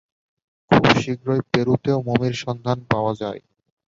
[0.71, 3.41] খুব শীঘ্রই পেরুতেও মমির সন্ধান পাওয়া যায়।